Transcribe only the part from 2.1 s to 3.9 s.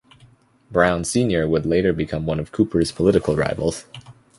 one of Cooper's political rivals.